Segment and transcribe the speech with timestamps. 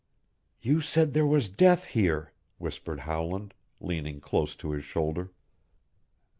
[0.61, 5.31] "You said there was death here," whispered Howland, leaning close to his shoulder.